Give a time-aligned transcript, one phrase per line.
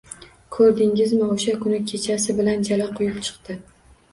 [0.55, 3.63] Ko‘rdingizmi, o‘sha kuni kechasi bilan jala quyib chiqdi.